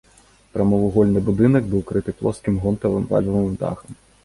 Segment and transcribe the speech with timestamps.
[0.53, 3.89] Прамавугольны будынак быў крыты плоскім гонтавым вальмавым дахам.